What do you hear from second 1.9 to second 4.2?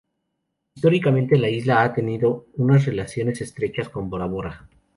tenido unas relaciones estrechas con